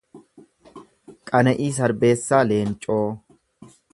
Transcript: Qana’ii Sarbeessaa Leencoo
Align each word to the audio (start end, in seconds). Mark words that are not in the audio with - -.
Qana’ii 1.31 1.69
Sarbeessaa 1.77 2.41
Leencoo 2.49 3.01